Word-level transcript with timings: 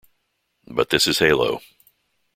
But 0.65 0.89
this 0.89 1.05
is 1.05 1.19
Halo. 1.19 1.61